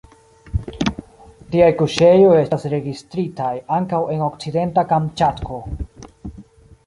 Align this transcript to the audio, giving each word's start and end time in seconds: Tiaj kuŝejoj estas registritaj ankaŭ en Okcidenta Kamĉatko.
Tiaj 1.55 1.67
kuŝejoj 1.81 2.31
estas 2.39 2.65
registritaj 2.73 3.51
ankaŭ 3.79 4.01
en 4.15 4.25
Okcidenta 4.31 4.87
Kamĉatko. 4.93 5.61